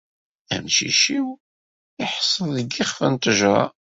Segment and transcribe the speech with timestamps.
[0.53, 1.27] Amcic-iw
[2.01, 3.59] yeḥṣel deg yixef n ttejra.